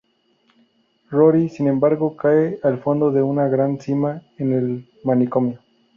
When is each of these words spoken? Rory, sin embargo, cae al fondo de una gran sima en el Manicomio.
Rory, 1.11 1.47
sin 1.49 1.67
embargo, 1.67 2.17
cae 2.17 2.57
al 2.63 2.79
fondo 2.81 3.11
de 3.11 3.21
una 3.21 3.47
gran 3.47 3.79
sima 3.79 4.19
en 4.39 4.51
el 4.53 4.89
Manicomio. 5.03 5.59